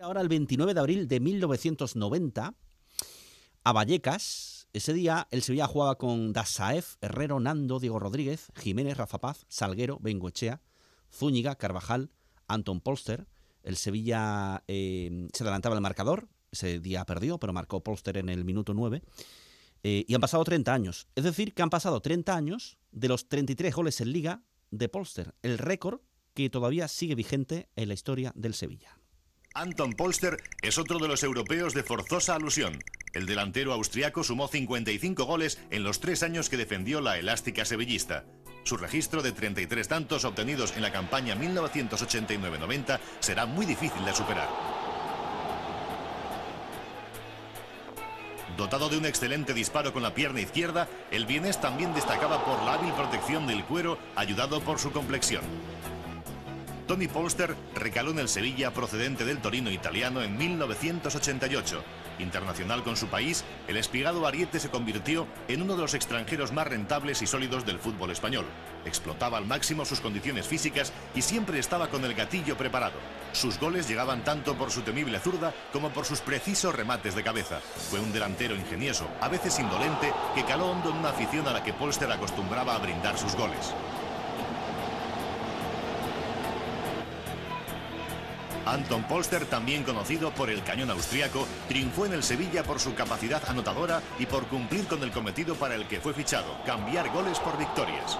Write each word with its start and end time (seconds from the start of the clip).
Ahora 0.00 0.20
el 0.20 0.28
29 0.28 0.74
de 0.74 0.80
abril 0.80 1.08
de 1.08 1.18
1990, 1.18 2.54
a 3.64 3.72
Vallecas, 3.72 4.68
ese 4.72 4.92
día 4.92 5.26
el 5.32 5.42
Sevilla 5.42 5.66
jugaba 5.66 5.98
con 5.98 6.32
Dasaef, 6.32 6.94
Herrero, 7.00 7.40
Nando, 7.40 7.80
Diego 7.80 7.98
Rodríguez, 7.98 8.52
Jiménez, 8.54 8.96
Rafa 8.96 9.18
Paz, 9.18 9.44
Salguero, 9.48 9.98
Bengoechea, 10.00 10.62
Zúñiga, 11.12 11.56
Carvajal, 11.56 12.12
Anton 12.46 12.80
Polster. 12.80 13.26
El 13.64 13.76
Sevilla 13.76 14.62
eh, 14.68 15.26
se 15.32 15.42
adelantaba 15.42 15.74
el 15.74 15.80
marcador, 15.80 16.28
ese 16.52 16.78
día 16.78 17.04
perdió, 17.04 17.38
pero 17.38 17.52
marcó 17.52 17.82
Polster 17.82 18.18
en 18.18 18.28
el 18.28 18.44
minuto 18.44 18.74
9. 18.74 19.02
Eh, 19.82 20.04
y 20.06 20.14
han 20.14 20.20
pasado 20.20 20.44
30 20.44 20.72
años. 20.72 21.08
Es 21.16 21.24
decir, 21.24 21.54
que 21.54 21.62
han 21.62 21.70
pasado 21.70 22.00
30 22.00 22.36
años 22.36 22.78
de 22.92 23.08
los 23.08 23.28
33 23.28 23.74
goles 23.74 24.00
en 24.00 24.12
liga 24.12 24.44
de 24.70 24.88
Polster, 24.88 25.34
el 25.42 25.58
récord 25.58 26.02
que 26.34 26.50
todavía 26.50 26.86
sigue 26.86 27.16
vigente 27.16 27.68
en 27.74 27.88
la 27.88 27.94
historia 27.94 28.32
del 28.36 28.54
Sevilla. 28.54 28.97
Anton 29.58 29.92
Polster 29.94 30.40
es 30.62 30.78
otro 30.78 31.00
de 31.00 31.08
los 31.08 31.24
europeos 31.24 31.74
de 31.74 31.82
forzosa 31.82 32.36
alusión. 32.36 32.78
El 33.12 33.26
delantero 33.26 33.72
austriaco 33.72 34.22
sumó 34.22 34.46
55 34.46 35.24
goles 35.24 35.58
en 35.72 35.82
los 35.82 35.98
tres 35.98 36.22
años 36.22 36.48
que 36.48 36.56
defendió 36.56 37.00
la 37.00 37.18
elástica 37.18 37.64
sevillista. 37.64 38.24
Su 38.62 38.76
registro 38.76 39.20
de 39.20 39.32
33 39.32 39.88
tantos 39.88 40.24
obtenidos 40.24 40.76
en 40.76 40.82
la 40.82 40.92
campaña 40.92 41.34
1989-90 41.34 43.00
será 43.18 43.46
muy 43.46 43.66
difícil 43.66 44.04
de 44.04 44.14
superar. 44.14 44.48
Dotado 48.56 48.88
de 48.88 48.98
un 48.98 49.06
excelente 49.06 49.54
disparo 49.54 49.92
con 49.92 50.04
la 50.04 50.14
pierna 50.14 50.40
izquierda, 50.40 50.88
el 51.10 51.26
vienés 51.26 51.60
también 51.60 51.92
destacaba 51.94 52.44
por 52.44 52.62
la 52.62 52.74
hábil 52.74 52.92
protección 52.92 53.48
del 53.48 53.64
cuero, 53.64 53.98
ayudado 54.14 54.60
por 54.60 54.78
su 54.78 54.92
complexión. 54.92 55.42
Tony 56.88 57.06
Polster 57.06 57.54
recaló 57.74 58.12
en 58.12 58.18
el 58.18 58.30
Sevilla 58.30 58.72
procedente 58.72 59.26
del 59.26 59.42
Torino 59.42 59.70
italiano 59.70 60.22
en 60.22 60.38
1988. 60.38 61.84
Internacional 62.18 62.82
con 62.82 62.96
su 62.96 63.08
país, 63.08 63.44
el 63.68 63.76
espigado 63.76 64.26
ariete 64.26 64.58
se 64.58 64.70
convirtió 64.70 65.26
en 65.48 65.60
uno 65.60 65.76
de 65.76 65.82
los 65.82 65.92
extranjeros 65.92 66.50
más 66.50 66.66
rentables 66.66 67.20
y 67.20 67.26
sólidos 67.26 67.66
del 67.66 67.78
fútbol 67.78 68.10
español. 68.10 68.46
Explotaba 68.86 69.36
al 69.36 69.44
máximo 69.44 69.84
sus 69.84 70.00
condiciones 70.00 70.46
físicas 70.46 70.94
y 71.14 71.20
siempre 71.20 71.58
estaba 71.58 71.88
con 71.88 72.06
el 72.06 72.14
gatillo 72.14 72.56
preparado. 72.56 72.96
Sus 73.32 73.60
goles 73.60 73.86
llegaban 73.86 74.24
tanto 74.24 74.56
por 74.56 74.70
su 74.70 74.80
temible 74.80 75.20
zurda 75.20 75.52
como 75.74 75.90
por 75.90 76.06
sus 76.06 76.20
precisos 76.20 76.74
remates 76.74 77.14
de 77.14 77.22
cabeza. 77.22 77.60
Fue 77.90 78.00
un 78.00 78.14
delantero 78.14 78.56
ingenioso, 78.56 79.06
a 79.20 79.28
veces 79.28 79.58
indolente, 79.58 80.10
que 80.34 80.44
caló 80.44 80.70
hondo 80.70 80.88
en 80.88 80.96
una 80.96 81.10
afición 81.10 81.46
a 81.48 81.52
la 81.52 81.62
que 81.62 81.74
Polster 81.74 82.10
acostumbraba 82.10 82.74
a 82.74 82.78
brindar 82.78 83.18
sus 83.18 83.34
goles. 83.36 83.74
Anton 88.72 89.04
Polster, 89.04 89.44
también 89.46 89.84
conocido 89.84 90.30
por 90.32 90.50
el 90.50 90.62
cañón 90.62 90.90
austriaco, 90.90 91.46
triunfó 91.68 92.06
en 92.06 92.12
el 92.12 92.22
Sevilla 92.22 92.62
por 92.62 92.80
su 92.80 92.94
capacidad 92.94 93.42
anotadora 93.48 94.02
y 94.18 94.26
por 94.26 94.46
cumplir 94.46 94.86
con 94.86 95.02
el 95.02 95.10
cometido 95.10 95.54
para 95.54 95.74
el 95.74 95.86
que 95.86 96.00
fue 96.00 96.14
fichado, 96.14 96.56
cambiar 96.64 97.10
goles 97.12 97.38
por 97.38 97.58
victorias. 97.58 98.18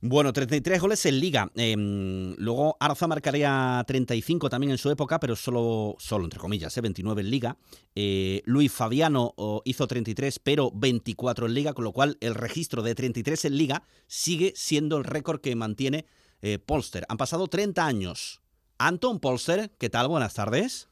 Bueno, 0.00 0.32
33 0.32 0.80
goles 0.80 1.06
en 1.06 1.18
liga. 1.18 1.50
Em, 1.54 2.34
luego 2.36 2.76
Arza 2.78 3.08
marcaría 3.08 3.82
35 3.86 4.50
también 4.50 4.72
en 4.72 4.78
su 4.78 4.90
época, 4.90 5.18
pero 5.18 5.34
solo, 5.34 5.96
solo 5.98 6.24
entre 6.24 6.38
comillas, 6.38 6.78
29 6.80 7.20
¿eh? 7.20 7.24
en 7.24 7.30
liga. 7.30 7.56
Eh, 7.94 8.42
Luis 8.44 8.70
Fabiano 8.70 9.34
hizo 9.64 9.86
33, 9.86 10.38
pero 10.38 10.70
24 10.74 11.46
en 11.46 11.54
liga, 11.54 11.72
con 11.72 11.84
lo 11.84 11.92
cual 11.92 12.18
el 12.20 12.34
registro 12.34 12.82
de 12.82 12.94
33 12.94 13.46
en 13.46 13.56
liga 13.56 13.82
sigue 14.06 14.52
siendo 14.54 14.98
el 14.98 15.04
récord 15.04 15.40
que 15.40 15.56
mantiene 15.56 16.06
eh, 16.42 16.58
Polster. 16.58 17.06
Han 17.08 17.16
pasado 17.16 17.46
30 17.46 17.84
años. 17.84 18.42
Anton 18.78 19.20
Polster, 19.20 19.70
¿qué 19.78 19.88
tal? 19.88 20.08
Buenas 20.08 20.34
tardes. 20.34 20.88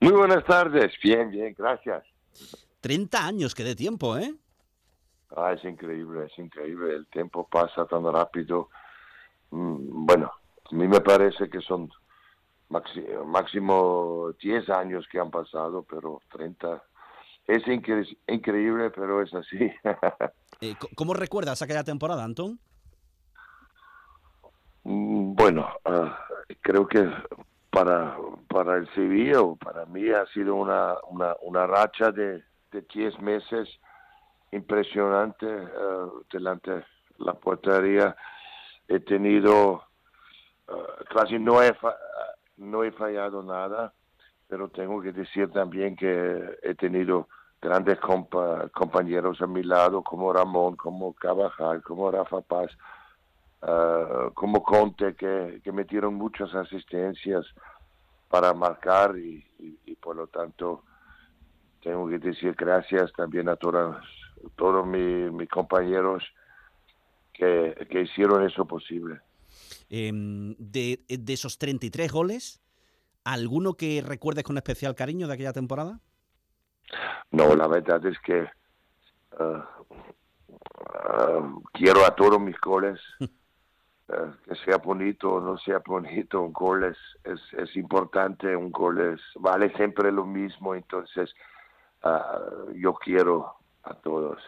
Muy 0.00 0.12
buenas 0.12 0.44
tardes, 0.44 0.92
bien, 1.02 1.30
bien, 1.30 1.54
gracias. 1.56 2.04
30 2.80 3.26
años, 3.26 3.54
que 3.54 3.64
de 3.64 3.74
tiempo, 3.74 4.16
¿eh? 4.16 4.34
Ah, 5.36 5.52
es 5.52 5.64
increíble, 5.64 6.26
es 6.26 6.38
increíble, 6.38 6.94
el 6.94 7.06
tiempo 7.08 7.46
pasa 7.48 7.84
tan 7.86 8.04
rápido. 8.10 8.70
Mm, 9.50 10.06
bueno, 10.06 10.32
a 10.70 10.74
mí 10.74 10.86
me 10.86 11.00
parece 11.00 11.48
que 11.50 11.60
son 11.60 11.90
máximo 12.68 14.32
10 14.40 14.70
años 14.70 15.06
que 15.10 15.18
han 15.18 15.30
pasado, 15.30 15.84
pero 15.88 16.20
30 16.32 16.82
es 17.46 17.62
increíble, 17.68 18.90
pero 18.90 19.22
es 19.22 19.34
así. 19.34 19.70
Eh, 20.62 20.74
¿Cómo 20.94 21.12
recuerdas 21.12 21.60
aquella 21.60 21.84
temporada, 21.84 22.24
Anton? 22.24 22.58
Mm, 24.88 25.34
bueno, 25.34 25.68
ah, 25.84 26.16
creo 26.60 26.86
que 26.86 27.10
para, 27.70 28.16
para 28.48 28.76
el 28.76 28.88
Sevilla 28.94 29.40
o 29.40 29.56
para 29.56 29.84
mí 29.86 30.08
ha 30.10 30.24
sido 30.26 30.54
una, 30.54 30.94
una, 31.10 31.34
una 31.42 31.66
racha 31.66 32.12
de, 32.12 32.44
de 32.70 32.82
10 32.94 33.18
meses 33.20 33.68
impresionante 34.52 35.48
ah, 35.48 36.06
delante 36.32 36.70
de 36.70 36.84
la 37.18 37.34
portería. 37.34 38.16
He 38.86 39.00
tenido, 39.00 39.82
ah, 40.68 41.04
casi 41.12 41.40
no 41.40 41.60
he, 41.64 41.76
no 42.56 42.84
he 42.84 42.92
fallado 42.92 43.42
nada, 43.42 43.92
pero 44.46 44.68
tengo 44.68 45.02
que 45.02 45.10
decir 45.10 45.50
también 45.50 45.96
que 45.96 46.58
he 46.62 46.76
tenido 46.76 47.28
grandes 47.60 47.98
compañeros 47.98 49.42
a 49.42 49.48
mi 49.48 49.64
lado, 49.64 50.04
como 50.04 50.32
Ramón, 50.32 50.76
como 50.76 51.12
Cabajal, 51.14 51.82
como 51.82 52.08
Rafa 52.12 52.40
Paz, 52.42 52.70
Ah, 53.62 54.30
como 54.34 54.62
Conte, 54.62 55.14
que, 55.14 55.60
que, 55.64 55.72
metieron 55.72 56.14
muchas 56.14 56.54
asistencias 56.54 57.44
para 58.28 58.52
marcar 58.52 59.16
y, 59.16 59.44
por 60.00 60.16
lo 60.16 60.26
tanto 60.26 60.84
tengo 61.82 62.08
que 62.08 62.18
decir 62.18 62.54
gracias 62.54 63.12
también 63.12 63.48
a 63.48 63.56
todos, 63.56 63.96
todos 64.56 64.86
mis, 64.86 65.48
compañeros 65.48 66.22
que, 67.32 67.86
que, 67.90 68.02
hicieron 68.02 68.44
eso 68.44 68.66
posible. 68.66 69.20
Em, 69.88 70.54
de, 70.58 71.00
de, 71.08 71.32
esos 71.32 71.58
33 71.58 72.12
goles, 72.12 72.60
¿alguno 73.24 73.74
que 73.74 74.02
recuerdes 74.04 74.44
con 74.44 74.56
especial 74.56 74.94
cariño 74.94 75.28
de 75.28 75.34
aquella 75.34 75.52
temporada? 75.52 76.00
No, 77.30 77.54
la 77.56 77.66
verdad 77.66 78.04
es 78.06 78.18
que 78.20 78.46
ah, 79.38 79.68
quiero 81.72 82.04
a 82.04 82.14
todos 82.14 82.40
mis 82.40 82.58
goles. 82.60 83.00
Eh, 84.08 84.30
que 84.44 84.54
sea 84.64 84.76
bonito 84.76 85.34
o 85.34 85.40
no 85.40 85.58
sea 85.58 85.82
bonito, 85.84 86.40
un 86.40 86.52
gol 86.52 86.84
es, 86.84 86.96
es, 87.24 87.74
importante, 87.74 88.54
un 88.54 88.70
gol 88.70 89.00
es, 89.00 89.20
vale 89.34 89.74
siempre 89.74 90.12
lo 90.12 90.24
mismo, 90.24 90.76
entonces 90.76 91.34
ah, 92.04 92.38
yo 92.76 92.94
quiero 92.94 93.56
a 93.82 93.94
todos. 93.94 94.38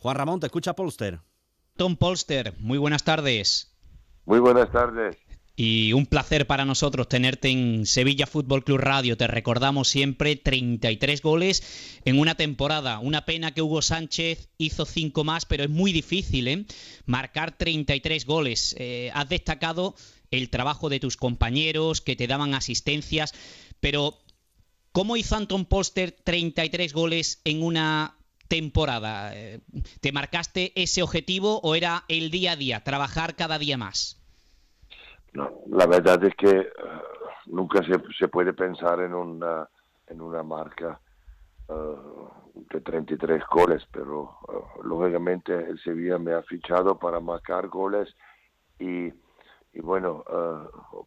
Juan 0.00 0.16
Ramón, 0.16 0.40
te 0.40 0.46
escucha 0.46 0.72
Polster. 0.72 1.20
Tom 1.76 1.96
Polster, 1.96 2.52
muy 2.58 2.78
buenas 2.78 3.04
tardes. 3.04 3.72
Muy 4.26 4.40
buenas 4.40 4.72
tardes. 4.72 5.16
Y 5.62 5.92
un 5.92 6.06
placer 6.06 6.46
para 6.46 6.64
nosotros 6.64 7.06
tenerte 7.06 7.50
en 7.50 7.84
Sevilla 7.84 8.26
Fútbol 8.26 8.64
Club 8.64 8.78
Radio. 8.78 9.18
Te 9.18 9.26
recordamos 9.26 9.88
siempre 9.88 10.34
33 10.36 11.20
goles 11.20 12.00
en 12.06 12.18
una 12.18 12.34
temporada. 12.34 12.98
Una 12.98 13.26
pena 13.26 13.52
que 13.52 13.60
Hugo 13.60 13.82
Sánchez 13.82 14.48
hizo 14.56 14.86
5 14.86 15.22
más, 15.22 15.44
pero 15.44 15.62
es 15.62 15.68
muy 15.68 15.92
difícil 15.92 16.48
¿eh? 16.48 16.64
marcar 17.04 17.58
33 17.58 18.24
goles. 18.24 18.74
Eh, 18.78 19.10
has 19.12 19.28
destacado 19.28 19.94
el 20.30 20.48
trabajo 20.48 20.88
de 20.88 20.98
tus 20.98 21.18
compañeros 21.18 22.00
que 22.00 22.16
te 22.16 22.26
daban 22.26 22.54
asistencias, 22.54 23.34
pero 23.80 24.18
¿cómo 24.92 25.18
hizo 25.18 25.36
Anton 25.36 25.66
Poster 25.66 26.12
33 26.12 26.94
goles 26.94 27.42
en 27.44 27.62
una 27.62 28.16
temporada? 28.48 29.36
Eh, 29.36 29.60
¿Te 30.00 30.10
marcaste 30.10 30.72
ese 30.74 31.02
objetivo 31.02 31.60
o 31.62 31.74
era 31.74 32.06
el 32.08 32.30
día 32.30 32.52
a 32.52 32.56
día, 32.56 32.82
trabajar 32.82 33.36
cada 33.36 33.58
día 33.58 33.76
más? 33.76 34.19
No, 35.32 35.50
la 35.68 35.86
verdad 35.86 36.22
es 36.24 36.34
que 36.34 36.50
eh, 36.50 36.72
nunca 37.46 37.80
se, 37.84 38.28
puede 38.28 38.52
pensar 38.52 39.00
en 39.00 39.14
una, 39.14 39.68
en 40.08 40.20
una 40.20 40.42
marca 40.42 41.00
uh, 41.68 42.28
de 42.54 42.80
33 42.80 43.42
goles, 43.48 43.86
pero 43.92 44.38
uh, 44.48 44.82
lógicamente 44.82 45.54
el 45.54 45.78
Sevilla 45.80 46.18
me 46.18 46.34
ha 46.34 46.42
fichado 46.42 46.98
para 46.98 47.20
marcar 47.20 47.68
goles 47.68 48.12
y, 48.78 49.06
y 49.72 49.80
bueno, 49.80 50.24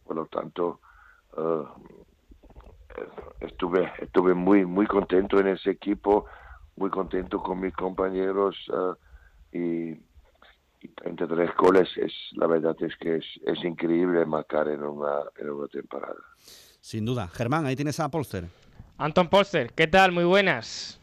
por 0.06 0.16
lo 0.16 0.28
tanto 0.28 0.80
estuve 3.40 3.92
estuve 3.98 4.36
muy 4.36 4.66
muy 4.66 4.86
contento 4.86 5.40
en 5.40 5.48
ese 5.48 5.72
equipo, 5.72 6.26
muy 6.76 6.92
contento 6.92 7.42
con 7.42 7.60
mis 7.60 7.74
compañeros 7.74 8.56
y 9.52 9.96
33 11.04 11.50
goles, 11.58 11.90
es, 11.98 12.14
la 12.32 12.48
verdad 12.48 12.76
es 12.80 12.96
que 12.98 13.18
es, 13.18 13.26
es 13.46 13.64
increíble 13.64 14.26
marcar 14.26 14.70
en 14.70 14.84
una, 14.84 15.24
en 15.38 15.50
una 15.50 15.68
temporada. 15.68 16.16
Sin 16.80 17.06
duda. 17.06 17.28
Germán, 17.28 17.66
ahí 17.66 17.76
tienes 17.76 18.00
a 18.00 18.10
Polster. 18.10 18.46
Anton 18.98 19.28
Polster, 19.28 19.74
¿qué 19.74 19.88
tal? 19.88 20.14
Muy 20.14 20.24
buenas. 20.24 21.00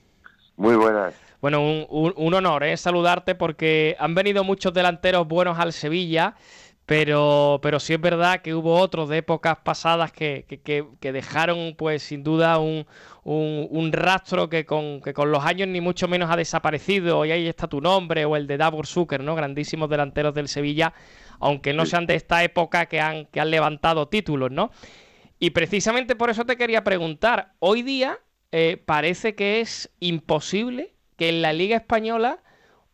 Muy 0.57 0.75
buenas. 0.77 1.15
Bueno, 1.43 1.63
un, 1.63 2.13
un, 2.17 2.35
honor 2.35 2.65
¿eh? 2.65 2.77
saludarte 2.77 3.35
porque 3.35 3.97
han 3.99 4.15
venido 4.15 4.45
muchos 4.45 4.73
delanteros 4.73 5.27
buenos 5.27 5.59
al 5.59 5.73
Sevilla, 5.73 6.35
pero, 6.91 7.61
pero 7.63 7.79
sí 7.79 7.93
es 7.95 8.01
verdad 8.01 8.43
que 8.43 8.53
hubo 8.53 8.75
otros 8.75 9.09
de 9.09 9.19
épocas 9.19 9.59
pasadas 9.63 10.11
que, 10.11 10.45
que, 10.45 11.13
dejaron, 11.13 11.77
pues 11.79 12.03
sin 12.03 12.25
duda, 12.25 12.59
un, 12.59 12.85
un, 13.23 13.93
rastro 13.93 14.49
que 14.49 14.67
con, 14.67 15.01
que 15.01 15.15
con 15.15 15.31
los 15.31 15.45
años 15.45 15.69
ni 15.69 15.81
mucho 15.81 16.09
menos 16.09 16.29
ha 16.33 16.37
desaparecido. 16.37 17.25
Y 17.25 17.31
ahí 17.31 17.47
está 17.47 17.69
tu 17.69 17.81
nombre, 17.81 18.25
o 18.25 18.35
el 18.35 18.49
de 18.49 18.57
Davor 18.57 18.89
Zucker, 18.89 19.23
¿no? 19.23 19.37
Grandísimos 19.37 19.89
delanteros 19.89 20.35
del 20.35 20.49
Sevilla, 20.49 20.93
aunque 21.39 21.73
no 21.73 21.87
sean 21.87 22.07
de 22.07 22.17
esta 22.17 22.43
época 22.43 22.87
que 22.87 23.01
han, 23.01 23.27
que 23.27 23.39
han 23.39 23.53
levantado 23.53 24.09
títulos, 24.09 24.51
¿no? 24.51 24.73
Y 25.39 25.51
precisamente 25.51 26.17
por 26.17 26.29
eso 26.29 26.45
te 26.45 26.57
quería 26.57 26.83
preguntar, 26.83 27.53
hoy 27.61 27.83
día 27.83 28.19
eh, 28.51 28.83
parece 28.85 29.37
que 29.37 29.61
es 29.61 29.93
imposible 30.01 30.93
que 31.17 31.29
en 31.29 31.41
la 31.41 31.53
Liga 31.53 31.77
Española 31.77 32.41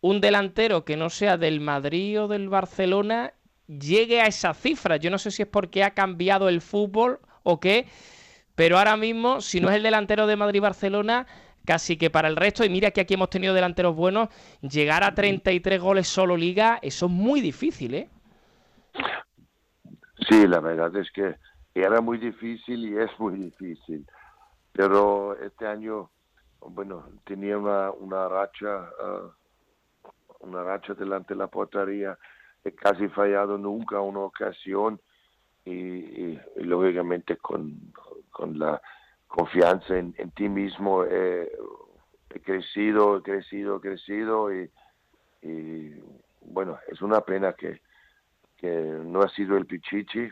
un 0.02 0.20
delantero 0.20 0.84
que 0.84 0.98
no 0.98 1.08
sea 1.08 1.38
del 1.38 1.60
Madrid 1.60 2.20
o 2.20 2.28
del 2.28 2.50
Barcelona 2.50 3.32
llegue 3.66 4.20
a 4.20 4.26
esa 4.26 4.54
cifra. 4.54 4.96
Yo 4.96 5.10
no 5.10 5.18
sé 5.18 5.30
si 5.30 5.42
es 5.42 5.48
porque 5.48 5.84
ha 5.84 5.94
cambiado 5.94 6.48
el 6.48 6.60
fútbol 6.60 7.20
o 7.42 7.60
qué, 7.60 7.86
pero 8.54 8.78
ahora 8.78 8.96
mismo, 8.96 9.40
si 9.40 9.60
no 9.60 9.68
es 9.70 9.76
el 9.76 9.82
delantero 9.82 10.26
de 10.26 10.36
Madrid-Barcelona, 10.36 11.26
casi 11.64 11.96
que 11.96 12.10
para 12.10 12.28
el 12.28 12.36
resto, 12.36 12.64
y 12.64 12.70
mira 12.70 12.90
que 12.90 13.02
aquí 13.02 13.14
hemos 13.14 13.30
tenido 13.30 13.52
delanteros 13.52 13.94
buenos, 13.94 14.28
llegar 14.62 15.04
a 15.04 15.14
33 15.14 15.80
goles 15.80 16.08
solo 16.08 16.36
liga, 16.36 16.78
eso 16.80 17.06
es 17.06 17.12
muy 17.12 17.40
difícil, 17.40 17.94
¿eh? 17.94 18.08
Sí, 20.28 20.46
la 20.46 20.60
verdad 20.60 20.94
es 20.96 21.10
que 21.10 21.36
era 21.74 22.00
muy 22.00 22.18
difícil 22.18 22.88
y 22.88 22.96
es 22.96 23.10
muy 23.18 23.34
difícil, 23.36 24.06
pero 24.72 25.36
este 25.38 25.66
año, 25.66 26.10
bueno, 26.60 27.04
tenía 27.24 27.58
una, 27.58 27.90
una 27.90 28.28
racha, 28.28 28.88
ah, 29.00 29.30
una 30.40 30.62
racha 30.62 30.94
delante 30.94 31.34
de 31.34 31.38
la 31.38 31.48
portería 31.48 32.16
he 32.66 32.72
casi 32.72 33.08
fallado 33.08 33.58
nunca 33.58 34.00
una 34.00 34.20
ocasión 34.20 35.00
y, 35.64 36.38
lógicamente 36.56 37.36
con, 37.36 37.92
la 38.54 38.80
confianza 39.26 39.96
en, 39.96 40.12
ti 40.32 40.48
mismo 40.48 41.04
he 41.04 41.50
crecido, 42.44 43.18
he 43.18 43.22
crecido, 43.22 43.76
he 43.76 43.80
crecido 43.80 44.52
y, 44.52 44.70
bueno, 46.42 46.78
es 46.88 47.02
una 47.02 47.20
pena 47.20 47.52
que, 47.52 47.80
que 48.56 48.70
no 48.70 49.22
ha 49.22 49.28
sido 49.28 49.56
el 49.56 49.66
Pichichi, 49.66 50.28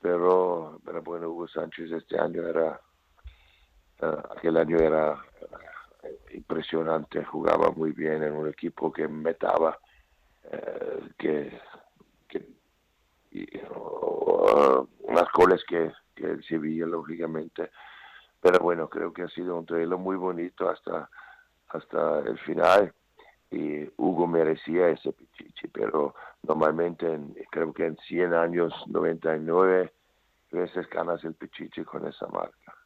pero, 0.00 0.80
pero 0.84 1.02
bueno, 1.02 1.30
Hugo 1.30 1.48
Sánchez 1.48 1.90
este 1.92 2.18
año 2.18 2.46
era, 2.46 2.80
uh, 4.02 4.32
aquel 4.36 4.56
año 4.56 4.78
era, 4.78 5.20
impresionante, 6.32 7.24
jugaba 7.24 7.70
muy 7.70 7.92
bien 7.92 8.22
en 8.22 8.32
un 8.32 8.48
equipo 8.48 8.92
que 8.92 9.08
metaba 9.08 9.78
eh, 10.50 11.08
que, 11.18 11.60
que 12.28 12.46
unas 15.02 15.32
goles 15.32 15.62
que, 15.68 15.92
que 16.14 16.24
el 16.24 16.44
Sevilla 16.44 16.86
lógicamente. 16.86 17.70
Pero 18.40 18.60
bueno 18.60 18.88
creo 18.88 19.12
que 19.12 19.22
ha 19.22 19.28
sido 19.28 19.58
un 19.58 19.66
duelo 19.66 19.98
muy 19.98 20.16
bonito 20.16 20.68
hasta 20.68 21.08
hasta 21.68 22.20
el 22.20 22.38
final 22.38 22.94
y 23.50 23.88
Hugo 23.96 24.26
merecía 24.26 24.88
ese 24.88 25.12
pichichi 25.12 25.68
pero 25.68 26.14
normalmente 26.42 27.18
creo 27.50 27.72
que 27.72 27.86
en 27.86 27.96
100 27.96 28.34
años 28.34 28.72
99 28.86 29.92
veces 30.52 30.88
ganas 30.90 31.24
el 31.24 31.34
pichichi 31.34 31.84
con 31.84 32.06
esa 32.06 32.26
marca 32.28 32.76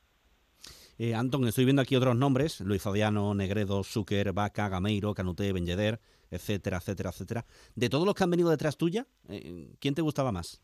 eh, 1.03 1.15
Anton, 1.15 1.47
estoy 1.49 1.65
viendo 1.65 1.81
aquí 1.81 1.97
otros 1.97 2.15
nombres, 2.15 2.61
Luis 2.61 2.83
Fabiano, 2.83 3.33
Negredo, 3.33 3.83
Zucker, 3.83 4.35
Vaca, 4.35 4.69
Gameiro, 4.69 5.15
Canute, 5.15 5.51
Benjeder, 5.51 5.99
etcétera, 6.31 6.77
etcétera, 6.77 7.09
etcétera. 7.09 7.47
De 7.75 7.89
todos 7.89 8.05
los 8.05 8.15
que 8.15 8.25
han 8.25 8.31
venido 8.31 8.51
detrás 8.51 8.77
tuya, 8.77 9.07
eh, 9.31 9.73
¿quién 9.81 9.95
te 9.95 10.03
gustaba 10.03 10.31
más? 10.31 10.61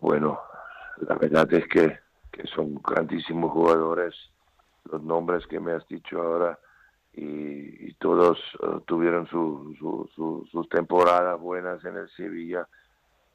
Bueno, 0.00 0.38
la 1.00 1.14
verdad 1.14 1.50
es 1.54 1.66
que, 1.68 1.98
son 2.54 2.74
grandísimos 2.74 3.52
jugadores, 3.52 4.14
los 4.92 5.02
nombres 5.02 5.46
que 5.46 5.60
me 5.60 5.72
has 5.72 5.88
dicho 5.88 6.20
ahora, 6.20 6.58
y, 7.14 7.94
todos 7.94 8.38
eh, 8.62 8.66
tuvieron 8.86 9.26
sus 9.26 10.68
temporadas 10.68 11.40
buenas 11.40 11.82
en 11.86 11.96
el 11.96 12.10
Sevilla, 12.10 12.68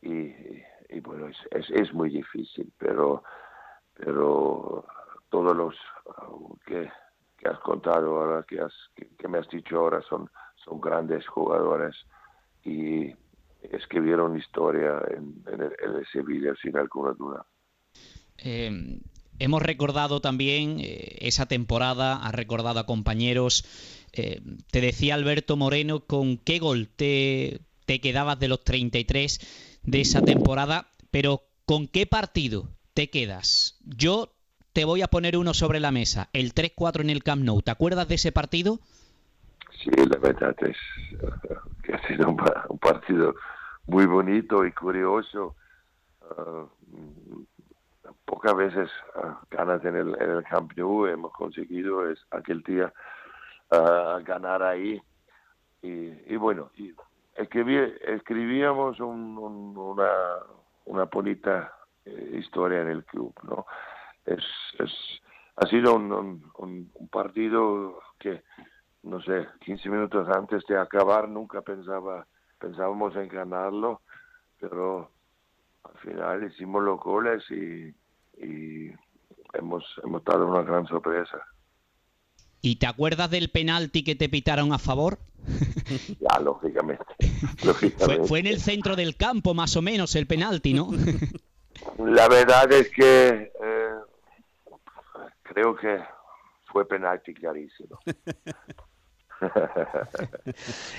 y, 0.03 0.99
bueno, 0.99 1.27
es, 1.27 1.69
es, 1.71 1.91
muy 1.91 2.11
difícil, 2.11 2.71
pero, 2.77 3.23
pero 3.95 4.85
todos 5.29 5.55
los 5.55 5.75
uh, 6.27 6.55
que 6.65 6.89
has 7.47 7.59
contado 7.59 8.21
ahora, 8.21 8.45
que, 8.47 8.59
has, 8.59 8.73
que, 8.95 9.27
me 9.27 9.37
has 9.37 9.47
dicho 9.49 9.77
ahora, 9.77 10.01
son, 10.09 10.29
son 10.63 10.81
grandes 10.81 11.27
jugadores 11.27 11.95
y 12.63 13.13
escribieron 13.61 14.37
historia 14.37 15.01
en, 15.15 15.43
el, 15.61 16.05
Sevilla 16.11 16.53
sin 16.61 16.77
alguna 16.77 17.13
duda. 17.13 17.45
Eh, 18.37 18.99
hemos 19.39 19.61
recordado 19.61 20.21
también 20.21 20.79
eh, 20.79 21.17
esa 21.21 21.45
temporada, 21.45 22.17
has 22.17 22.33
recordado 22.33 22.79
a 22.79 22.85
compañeros. 22.85 23.65
Eh, 24.13 24.41
te 24.71 24.81
decía 24.81 25.15
Alberto 25.15 25.57
Moreno 25.57 26.01
con 26.01 26.37
qué 26.37 26.59
gol 26.59 26.87
te, 26.87 27.61
te 27.85 27.99
quedabas 27.99 28.39
de 28.39 28.47
los 28.47 28.63
33 28.63 29.81
de 29.83 30.01
esa 30.01 30.21
temporada, 30.21 30.87
pero 31.11 31.43
¿con 31.65 31.87
qué 31.87 32.05
partido 32.05 32.74
te 32.95 33.09
quedas? 33.09 33.77
Yo 33.85 34.29
te 34.73 34.85
voy 34.85 35.03
a 35.03 35.07
poner 35.07 35.37
uno 35.37 35.53
sobre 35.53 35.79
la 35.79 35.91
mesa, 35.91 36.29
el 36.33 36.55
3-4 36.55 37.01
en 37.01 37.09
el 37.11 37.23
Camp 37.23 37.43
Nou. 37.43 37.61
¿Te 37.61 37.69
acuerdas 37.69 38.07
de 38.07 38.15
ese 38.15 38.31
partido? 38.31 38.79
Sí, 39.83 39.91
la 39.91 40.17
verdad 40.17 40.55
es 40.61 40.77
que 41.83 41.93
ha 41.93 42.07
sido 42.07 42.29
un, 42.29 42.37
partido 42.79 43.35
muy 43.85 44.05
bonito 44.05 44.65
y 44.65 44.71
curioso. 44.71 45.55
Ah, 46.21 46.65
pocas 48.23 48.55
veces 48.55 48.89
uh, 49.15 49.35
ganas 49.51 49.83
en 49.85 49.95
el, 49.95 50.15
en 50.19 50.31
el, 50.31 50.43
Camp 50.43 50.71
Nou 50.77 51.05
hemos 51.05 51.31
conseguido 51.33 52.09
es 52.09 52.17
aquel 52.31 52.63
día 52.63 52.91
ah, 53.71 54.19
ganar 54.23 54.63
ahí. 54.63 55.01
Y, 55.81 56.35
bueno, 56.37 56.71
y 56.75 56.95
escribíamos 57.35 58.99
una, 58.99 60.09
una 60.85 61.03
bonita 61.05 61.71
historia 62.05 62.81
en 62.81 62.89
el 62.89 63.03
club, 63.05 63.33
¿no? 63.43 63.65
es, 64.25 64.43
es 64.79 64.91
ha 65.57 65.67
sido 65.67 65.95
un, 65.95 66.11
un, 66.57 66.91
partido 67.09 67.99
que, 68.19 68.43
no 69.03 69.21
sé, 69.21 69.47
15 69.63 69.89
minutos 69.89 70.27
antes 70.27 70.63
de 70.67 70.77
acabar 70.77 71.29
nunca 71.29 71.61
pensaba, 71.61 72.27
pensábamos 72.59 73.15
en 73.15 73.29
ganarlo, 73.29 74.01
pero 74.59 75.11
al 75.83 75.97
final 75.99 76.43
hicimos 76.43 76.83
los 76.83 76.99
goles 76.99 77.41
y, 77.49 77.95
y 78.45 78.91
hemos, 79.53 79.85
hemos 80.03 80.23
dado 80.25 80.45
una 80.45 80.63
gran 80.63 80.85
sorpresa. 80.87 81.39
¿Y 82.61 82.75
te 82.75 82.87
acuerdas 82.87 83.29
del 83.29 83.49
penalti 83.49 84.03
que 84.03 84.15
te 84.15 84.27
pitaron 84.27 84.73
a 84.73 84.79
favor? 84.79 85.19
ya, 86.19 86.39
lógicamente. 86.41 87.05
Fue, 87.97 88.27
fue, 88.27 88.39
en 88.39 88.47
el 88.47 88.59
centro 88.59 88.95
del 88.95 89.15
campo, 89.15 89.53
más 89.53 89.75
o 89.77 89.81
menos, 89.81 90.15
el 90.15 90.27
penalti, 90.27 90.73
¿no? 90.73 90.89
La 91.97 92.27
verdad 92.27 92.71
es 92.71 92.89
que 92.91 93.51
eh, 93.63 93.95
creo 95.43 95.75
que 95.75 96.03
fue 96.67 96.87
penalti 96.87 97.33
clarísimo. 97.33 97.99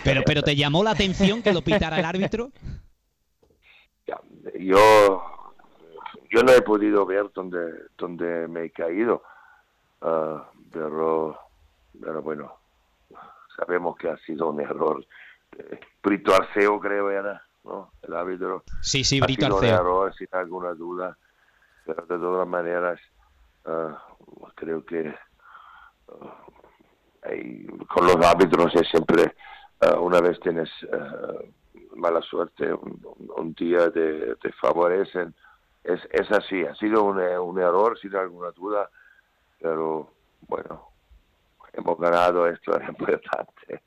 pero, 0.04 0.22
pero 0.24 0.42
te 0.42 0.56
llamó 0.56 0.82
la 0.82 0.92
atención 0.92 1.42
que 1.42 1.52
lo 1.52 1.62
pitara 1.62 1.98
el 1.98 2.04
árbitro. 2.04 2.50
Yo, 4.58 5.22
yo 6.30 6.42
no 6.42 6.52
he 6.52 6.62
podido 6.62 7.04
ver 7.04 7.30
dónde, 7.34 7.58
dónde 7.98 8.48
me 8.48 8.64
he 8.64 8.70
caído, 8.70 9.22
ah, 10.00 10.50
pero, 10.72 11.38
pero 12.00 12.22
bueno, 12.22 12.58
sabemos 13.56 13.96
que 13.96 14.08
ha 14.08 14.16
sido 14.18 14.50
un 14.50 14.60
error. 14.60 15.04
Brito 16.02 16.34
Arceo 16.34 16.78
creo 16.80 17.10
era, 17.10 17.45
¿no? 17.66 17.92
El 18.02 18.14
árbitro. 18.14 18.62
Sí, 18.80 19.04
sí, 19.04 19.20
Brito 19.20 19.46
Arceo. 19.46 19.58
Un 19.58 19.64
error, 19.64 20.14
sin 20.14 20.28
alguna 20.32 20.74
duda, 20.74 21.16
pero 21.84 22.06
de 22.06 22.18
todas 22.18 22.46
maneras 22.46 23.00
Ah, 23.66 24.00
creo 24.54 24.84
que 24.84 25.12
ah, 26.08 26.44
con 27.92 28.06
los 28.06 28.16
árbitros 28.24 28.72
es 28.76 28.88
siempre, 28.88 29.34
ah, 29.80 29.98
una 29.98 30.20
vez 30.20 30.38
tienes 30.40 30.70
mala 31.96 32.22
suerte, 32.22 32.72
un, 32.72 33.54
día 33.54 33.90
te, 33.90 34.52
favorecen. 34.60 35.34
Es, 35.82 36.00
es 36.10 36.30
así, 36.30 36.64
ha 36.64 36.74
sido 36.76 37.02
un, 37.02 37.18
un 37.18 37.58
error 37.58 37.98
sin 37.98 38.14
alguna 38.14 38.50
duda, 38.50 38.88
pero 39.60 40.12
bueno, 40.42 40.90
hemos 41.72 41.98
ganado, 41.98 42.46
esto 42.46 42.76
es 42.80 42.88
importante. 42.88 43.82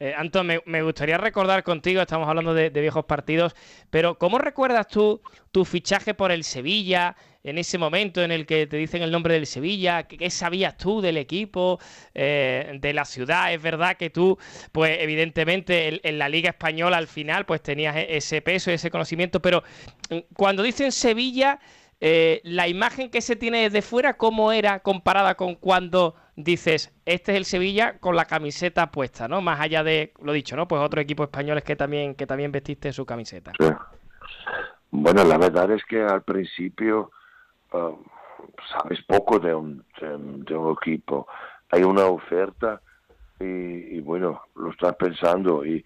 Eh, 0.00 0.14
Anton, 0.16 0.46
me, 0.64 0.82
gustaría 0.82 1.18
recordar 1.18 1.64
contigo, 1.64 2.00
estamos 2.00 2.28
hablando 2.28 2.54
de, 2.54 2.70
viejos 2.70 3.04
partidos, 3.04 3.56
pero 3.90 4.16
¿cómo 4.16 4.38
recuerdas 4.38 4.86
tú 4.86 5.20
tu 5.50 5.64
fichaje 5.64 6.14
por 6.14 6.30
el 6.30 6.44
Sevilla? 6.44 7.16
En 7.42 7.56
ese 7.56 7.78
momento 7.78 8.22
en 8.22 8.30
el 8.30 8.46
que 8.46 8.66
te 8.66 8.76
dicen 8.76 9.02
el 9.02 9.10
nombre 9.10 9.34
del 9.34 9.46
Sevilla, 9.46 10.02
¿qué, 10.02 10.28
sabías 10.28 10.76
tú 10.76 11.00
del 11.00 11.16
equipo, 11.16 11.78
eh, 12.14 12.78
de 12.80 12.92
la 12.92 13.04
ciudad? 13.04 13.52
Es 13.52 13.62
verdad 13.62 13.96
que 13.96 14.10
tú, 14.10 14.36
pues 14.70 14.98
evidentemente 15.00 16.06
en, 16.06 16.18
la 16.18 16.28
Liga 16.28 16.50
Española 16.50 16.98
al 16.98 17.06
final, 17.06 17.46
pues 17.46 17.62
tenías 17.62 17.96
e, 17.96 18.16
ese 18.16 18.42
peso, 18.42 18.70
ese 18.70 18.90
conocimiento, 18.90 19.40
pero 19.40 19.62
mm, 20.10 20.18
cuando 20.34 20.62
dicen 20.62 20.92
Sevilla, 20.92 21.58
eh, 22.00 22.40
la 22.44 22.68
imagen 22.68 23.10
que 23.10 23.20
se 23.20 23.34
tiene 23.34 23.62
desde 23.62 23.82
fuera, 23.82 24.16
¿cómo 24.16 24.52
era 24.52 24.80
comparada 24.80 25.34
con 25.36 25.54
cuando 25.54 26.14
dices, 26.38 26.94
este 27.04 27.32
es 27.32 27.38
el 27.38 27.44
Sevilla 27.44 27.98
con 27.98 28.14
la 28.14 28.24
camiseta 28.24 28.92
puesta, 28.92 29.26
¿no? 29.26 29.40
Más 29.40 29.60
allá 29.60 29.82
de, 29.82 30.12
lo 30.22 30.32
dicho, 30.32 30.54
¿no? 30.54 30.68
Pues 30.68 30.80
otros 30.80 31.02
equipos 31.02 31.24
españoles 31.24 31.64
que 31.64 31.74
también, 31.74 32.14
que 32.14 32.26
también 32.26 32.52
vestiste 32.52 32.92
su 32.92 33.04
camiseta. 33.04 33.52
Bueno, 34.90 35.24
la 35.24 35.36
verdad 35.36 35.72
es 35.72 35.84
que 35.84 36.00
al 36.00 36.22
principio 36.22 37.10
um, 37.72 38.04
sabes 38.72 39.02
poco 39.02 39.40
de 39.40 39.52
un, 39.52 39.84
de, 40.00 40.56
un 40.56 40.76
equipo. 40.80 41.26
Hay 41.70 41.82
una 41.82 42.04
oferta 42.04 42.80
y, 43.40 44.00
bueno, 44.00 44.42
lo 44.54 44.70
estás 44.70 44.94
pensando. 44.94 45.66
Y, 45.66 45.84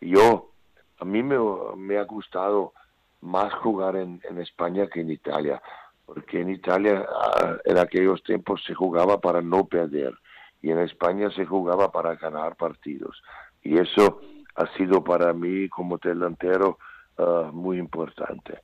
yo, 0.00 0.50
a 0.98 1.04
mí 1.04 1.22
me, 1.22 1.36
me 1.76 1.96
ha 1.96 2.02
gustado 2.02 2.72
más 3.20 3.54
jugar 3.54 3.94
en, 3.94 4.20
en 4.28 4.40
España 4.40 4.88
que 4.88 5.00
en 5.00 5.10
Italia, 5.10 5.62
porque 6.06 6.40
en 6.40 6.50
Italia 6.50 7.06
ah, 7.08 7.56
en 7.64 7.78
aquellos 7.78 8.22
tiempos 8.22 8.62
se 8.64 8.74
jugaba 8.74 9.20
para 9.20 9.40
no 9.40 9.66
perder 9.66 10.14
y 10.60 10.70
en 10.70 10.78
España 10.78 11.30
se 11.30 11.44
jugaba 11.44 11.90
para 11.90 12.14
ganar 12.14 12.56
partidos. 12.56 13.22
Y 13.62 13.78
eso 13.78 14.20
ha 14.54 14.66
sido 14.76 15.02
para 15.02 15.32
mí 15.32 15.68
como 15.68 15.98
delantero 15.98 16.78
ah, 17.18 17.50
muy 17.52 17.78
importante. 17.78 18.60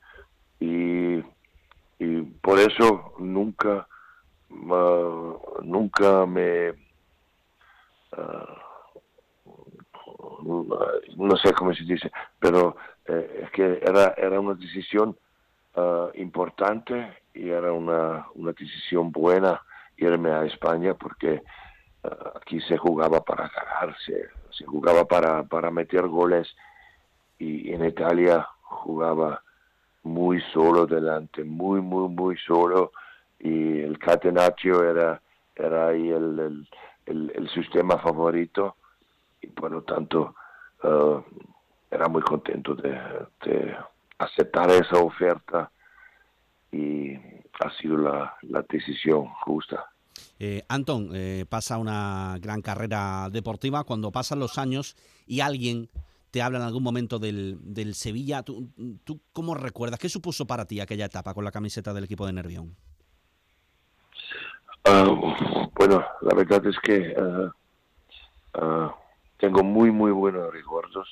Y, 0.61 1.23
y, 1.99 2.23
por 2.41 2.59
eso 2.59 3.15
nunca, 3.19 3.87
ah, 4.71 5.33
nunca 5.63 6.27
me 6.27 6.75
no 11.17 11.37
sé 11.37 11.53
cómo 11.53 11.75
se 11.75 11.85
dice, 11.85 12.11
pero 12.39 12.77
eh, 13.07 13.43
es 13.45 13.51
que 13.51 13.81
era, 13.83 14.15
era 14.17 14.41
una 14.41 14.55
decisión 14.55 15.17
uh, 15.79 16.11
importante 16.15 17.23
y 17.35 17.51
era 17.51 17.73
una, 17.73 18.27
una 18.35 18.53
decisión 18.53 19.13
buena 19.13 19.61
irme 19.97 20.31
a 20.31 20.45
España 20.45 20.95
porque 20.95 21.43
uh, 22.05 22.39
aquí 22.39 22.61
se 22.63 22.77
jugaba 22.77 23.21
para 23.21 23.49
ganarse, 23.49 24.29
se 24.51 24.65
jugaba 24.65 25.05
para, 25.05 25.45
para 25.45 25.71
meter 25.71 26.07
goles 26.09 26.49
y 27.39 27.73
en 27.73 27.85
Italia 27.85 28.47
jugaba 28.63 29.43
muy 30.03 30.41
solo 30.53 30.87
delante, 30.87 31.45
muy, 31.45 31.81
muy, 31.81 32.09
muy 32.09 32.37
solo 32.39 32.93
y 33.39 33.81
el 33.81 33.99
catenaccio 33.99 34.89
era, 34.89 35.21
era 35.55 35.89
ahí 35.89 36.09
el, 36.11 36.67
el, 37.07 37.33
el 37.35 37.49
sistema 37.51 37.99
favorito 37.99 38.77
y 39.41 39.47
por 39.49 39.71
lo 39.71 39.83
tanto 39.83 40.35
uh, 40.83 41.21
era 41.91 42.09
muy 42.09 42.23
contento 42.23 42.75
de, 42.75 43.77
aceptar 44.19 44.71
esa 44.71 44.99
oferta 44.99 45.71
y 46.73 47.15
ha 47.15 47.71
sido 47.81 47.97
la, 47.97 48.37
decisión 48.69 49.27
justa. 49.45 49.87
Eh, 50.39 50.63
Anton, 50.69 51.11
eh, 51.15 51.45
pasa 51.49 51.79
una 51.79 52.37
gran 52.41 52.63
carrera 52.63 53.29
deportiva. 53.31 53.85
Cuando 53.85 54.13
pasan 54.13 54.39
los 54.39 54.59
años 54.59 54.97
y 55.27 55.41
alguien 55.41 55.89
te 56.31 56.43
habla 56.43 56.59
en 56.59 56.65
algún 56.65 56.83
momento 56.83 57.19
del, 57.19 57.59
del 57.63 57.95
Sevilla, 57.95 58.43
¿tú, 58.43 58.69
¿tú, 59.05 59.21
cómo 59.33 59.55
recuerdas? 59.55 59.99
¿Qué 59.99 60.09
supuso 60.09 60.47
para 60.47 60.67
ti 60.67 60.81
aquella 60.81 61.07
etapa 61.07 61.35
con 61.35 61.45
la 61.45 61.51
camiseta 61.51 61.93
del 61.95 62.05
equipo 62.05 62.27
de 62.27 62.33
Nervión? 62.33 62.77
Ah, 64.85 65.05
bueno, 65.75 66.05
la 66.23 66.35
verdad 66.35 66.65
es 66.67 66.79
que 66.81 67.15
ah, 67.19 67.53
ah, 68.55 68.95
tengo 69.39 69.63
muy, 69.63 69.91
muy 69.91 70.13
buenos 70.13 70.53
recuerdos. 70.53 71.09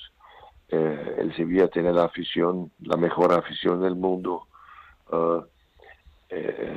Eh, 0.69 1.15
el 1.19 1.35
Sevilla 1.37 1.69
tiene 1.69 1.93
la 1.93 2.05
afición, 2.05 2.73
la 2.81 2.97
mejor 2.97 3.33
afición 3.33 3.81
del 3.83 3.97
mundo. 3.97 4.47
Ah, 5.11 5.45
eh, 6.29 6.77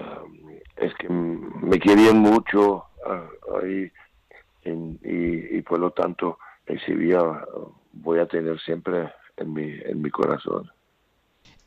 es 0.78 0.94
que 0.96 1.10
me 1.10 1.80
querían 1.80 2.20
mucho 2.20 2.86
ah, 3.06 3.28
ahí 3.62 3.92
y, 4.64 5.58
y, 5.58 5.62
por 5.64 5.80
lo 5.80 5.92
tanto 5.92 6.38
el 6.68 6.80
Sevilla 6.86 7.20
voy 7.94 8.20
a 8.20 8.28
tener 8.28 8.60
siempre 8.60 9.12
en 9.38 9.54
mi, 9.54 9.80
en 9.84 10.02
mi 10.02 10.12
corazón. 10.12 10.70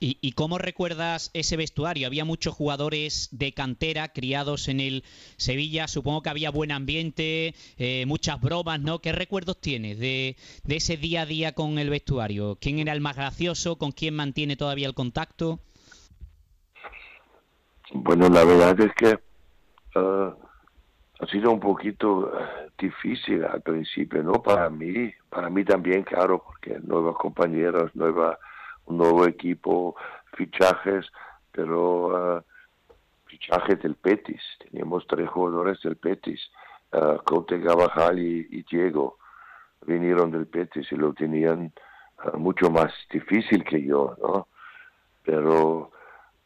¿Y, 0.04 0.32
cómo 0.32 0.58
recuerdas 0.58 1.30
ese 1.32 1.56
vestuario? 1.56 2.08
Había 2.08 2.24
muchos 2.24 2.54
jugadores 2.54 3.28
de 3.30 3.54
cantera 3.54 4.08
criados 4.08 4.66
en 4.66 4.80
el 4.80 5.04
Sevilla. 5.36 5.86
Supongo 5.86 6.22
que 6.22 6.30
había 6.30 6.50
buen 6.50 6.72
ambiente, 6.72 7.54
eh, 7.78 8.04
muchas 8.06 8.40
bromas, 8.40 8.80
¿no? 8.80 8.98
¿Qué 8.98 9.12
recuerdos 9.12 9.60
tienes 9.60 10.00
de, 10.00 10.34
ese 10.66 10.96
día 10.96 11.22
a 11.22 11.26
día 11.26 11.52
con 11.52 11.78
el 11.78 11.88
vestuario? 11.88 12.58
¿Quién 12.60 12.80
era 12.80 12.92
el 12.92 13.00
más 13.00 13.14
gracioso? 13.14 13.78
¿Con 13.78 13.92
quién 13.92 14.16
mantiene 14.16 14.56
todavía 14.56 14.88
el 14.88 14.94
contacto? 14.94 15.60
Bueno, 17.92 18.28
la 18.28 18.42
verdad 18.42 18.80
es 18.80 18.92
que 18.94 19.20
ah, 19.94 20.34
ha 21.20 21.26
sido 21.28 21.52
un 21.52 21.60
poquito 21.60 22.40
eh, 22.40 22.70
difícil 22.76 23.44
al 23.44 23.62
principio, 23.62 24.20
¿no? 24.24 24.32
Para 24.32 24.68
mí, 24.68 25.12
para 25.30 25.48
mí 25.48 25.64
también, 25.64 26.02
claro, 26.02 26.42
porque 26.44 26.80
nuevos 26.80 27.16
compañeros, 27.16 27.94
nueva 27.94 28.36
un 28.86 28.98
nuevo 28.98 29.26
equipo, 29.26 29.96
fichajes, 30.36 31.06
pero 31.50 32.36
uh, 32.36 32.42
fichajes 33.26 33.80
del 33.82 33.94
Petis. 33.94 34.42
Teníamos 34.58 35.06
tres 35.06 35.28
jugadores 35.28 35.80
del 35.82 35.96
Petis, 35.96 36.40
uh, 36.92 37.22
Cote, 37.24 37.58
Gabajal 37.58 38.18
y, 38.18 38.62
Diego. 38.70 39.18
Vinieron 39.86 40.30
del 40.30 40.46
Petis 40.46 40.90
y 40.92 40.96
lo 40.96 41.12
tenían 41.12 41.72
uh, 42.24 42.36
mucho 42.38 42.70
más 42.70 42.92
difícil 43.10 43.64
que 43.64 43.82
yo, 43.82 44.16
¿no? 44.22 44.48
Pero 45.24 45.90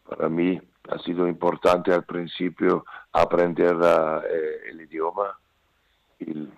para 0.08 0.28
mí 0.28 0.60
ha 0.90 0.98
sido 0.98 1.26
importante 1.26 1.92
al 1.92 2.04
principio 2.04 2.84
aprender 3.12 3.76
eh, 3.82 4.70
el 4.70 4.82
idioma 4.82 5.36
y 6.20 6.48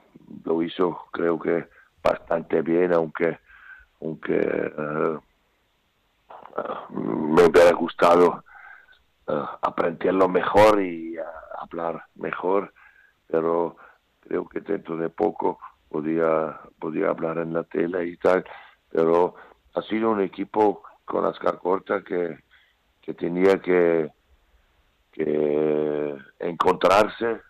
lo 0.44 0.62
hizo 0.62 1.06
creo 1.12 1.38
que 1.38 1.68
bastante 2.02 2.62
bien, 2.62 2.92
aunque 2.92 3.38
aunque 4.00 4.70
me 6.90 7.44
hubiera 7.44 7.72
gustado 7.72 8.44
uh, 9.26 9.32
aprenderlo 9.62 10.28
mejor 10.28 10.82
y 10.82 11.18
uh, 11.18 11.22
hablar 11.60 12.04
mejor, 12.16 12.72
pero 13.26 13.76
creo 14.20 14.48
que 14.48 14.60
dentro 14.60 14.96
de 14.96 15.08
poco 15.08 15.58
podía, 15.88 16.58
podía 16.78 17.10
hablar 17.10 17.38
en 17.38 17.52
la 17.52 17.64
tele 17.64 18.06
y 18.06 18.16
tal, 18.16 18.44
pero 18.90 19.34
ha 19.74 19.82
sido 19.82 20.10
un 20.10 20.20
equipo 20.20 20.82
con 21.04 21.24
las 21.24 21.38
corta 21.38 22.02
que, 22.02 22.38
que 23.00 23.14
tenía 23.14 23.60
que, 23.60 24.10
que 25.12 26.16
encontrarse 26.38 27.40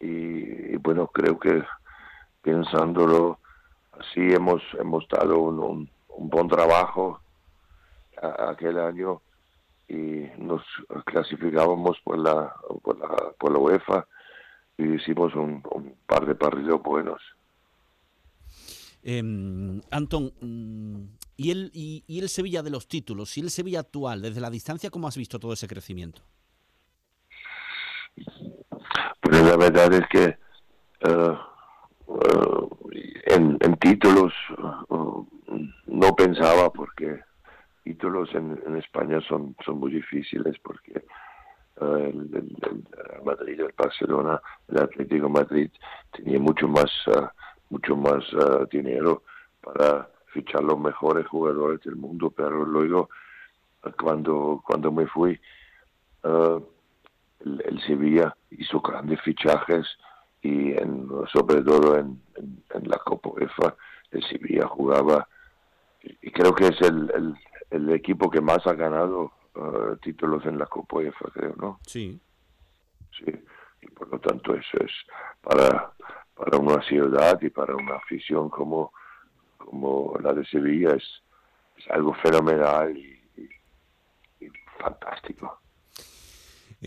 y, 0.00 0.76
bueno, 0.76 1.06
creo 1.06 1.38
que 1.38 1.62
pensándolo 2.42 3.38
así 3.98 4.32
hemos, 4.32 4.62
hemos 4.78 5.06
dado 5.08 5.38
un, 5.38 5.88
un 6.08 6.30
buen 6.30 6.48
trabajo 6.48 7.20
aquel 8.22 8.78
año 8.78 9.22
y 9.88 10.26
nos 10.38 10.62
clasificábamos 11.04 11.98
por 12.02 12.18
la, 12.18 12.54
por 12.82 12.98
la, 12.98 13.32
por 13.38 13.52
la 13.52 13.58
UEFA 13.58 14.06
y 14.78 14.94
hicimos 14.94 15.34
un, 15.34 15.62
par 16.06 16.26
de 16.26 16.34
partidos 16.34 16.82
buenos. 16.82 17.20
Eh, 19.02 19.22
Anton, 19.90 20.32
mm, 20.40 21.04
¿y 21.36 21.50
el, 21.50 21.70
y, 21.72 22.04
el 22.18 22.28
Sevilla 22.28 22.62
de 22.62 22.70
los 22.70 22.88
títulos? 22.88 23.36
¿Y 23.38 23.40
el 23.40 23.50
Sevilla 23.50 23.80
actual? 23.80 24.22
Desde 24.22 24.40
la 24.40 24.50
distancia, 24.50 24.90
¿cómo 24.90 25.06
has 25.06 25.16
visto 25.16 25.38
todo 25.38 25.52
ese 25.52 25.68
crecimiento? 25.68 26.22
Pues 29.20 29.42
la 29.42 29.56
verdad 29.56 29.92
es 29.92 30.08
que 30.08 30.24
eh, 30.24 31.38
eh, 32.08 32.68
en, 33.26 33.58
en, 33.60 33.76
títulos 33.76 34.32
eh, 34.58 35.64
no 35.86 36.16
pensaba 36.16 36.70
porque 36.72 37.20
títulos 37.86 38.28
en, 38.34 38.60
en 38.66 38.76
España 38.76 39.20
son, 39.28 39.54
son 39.64 39.78
muy 39.78 39.92
difíciles 39.92 40.58
porque 40.58 41.04
uh, 41.80 41.84
el, 41.94 42.28
Madrid, 43.24 43.60
el 43.60 43.72
Barcelona, 43.78 44.42
el 44.66 44.78
Atlético 44.78 45.28
Madrid 45.28 45.70
tenía 46.10 46.40
mucho 46.40 46.66
más, 46.66 46.90
uh, 47.06 47.28
mucho 47.70 47.94
más 47.96 48.24
uh, 48.32 48.66
dinero 48.68 49.22
para 49.62 50.08
fichar 50.32 50.64
los 50.64 50.80
mejores 50.80 51.28
jugadores 51.28 51.80
del 51.82 51.94
mundo, 51.94 52.28
pero 52.30 52.64
luego 52.64 53.08
cuando, 54.02 54.60
cuando 54.66 54.90
me 54.90 55.06
fui, 55.06 55.38
el, 56.24 57.62
el, 57.64 57.80
Sevilla 57.86 58.36
hizo 58.50 58.80
grandes 58.80 59.20
fichajes 59.20 59.86
y 60.42 60.72
en, 60.72 61.08
sobre 61.32 61.62
todo 61.62 61.96
en, 61.96 62.20
en, 62.34 62.64
en 62.74 62.88
la 62.88 62.98
Copa 62.98 63.28
UEFA 63.28 63.76
el 64.10 64.24
Sevilla 64.24 64.66
jugaba 64.66 65.28
y 66.02 66.30
creo 66.32 66.52
que 66.52 66.66
es 66.66 66.80
el, 66.82 67.36
el, 67.76 67.90
equipo 67.92 68.30
que 68.30 68.40
más 68.40 68.66
ha 68.66 68.74
ganado 68.74 69.32
uh, 69.54 69.96
títulos 69.96 70.44
en 70.46 70.58
la 70.58 70.66
Copa 70.66 70.96
UEFA, 70.96 71.30
creo, 71.32 71.54
¿no? 71.56 71.78
Sí. 71.86 72.20
Sí, 73.18 73.32
y 73.82 73.86
por 73.88 74.08
lo 74.08 74.18
tanto 74.18 74.54
eso 74.54 74.78
es 74.78 74.92
para, 75.40 75.92
para 76.34 76.58
una 76.58 76.82
ciudad 76.82 77.40
y 77.40 77.50
para 77.50 77.74
una 77.74 77.96
afición 77.96 78.50
como, 78.50 78.92
como 79.56 80.16
la 80.20 80.32
de 80.32 80.44
Sevilla 80.44 80.94
es, 80.94 81.22
es 81.76 81.90
algo 81.90 82.12
fenomenal 82.14 82.96
y 82.96 83.16
fantástico. 84.78 85.60